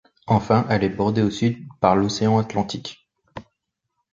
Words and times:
Enfin, 0.25 0.65
elle 0.71 0.83
est 0.83 0.89
bordée 0.89 1.21
au 1.21 1.29
sud 1.29 1.63
par 1.79 1.95
l'Océan 1.95 2.39
Atlantique. 2.39 3.07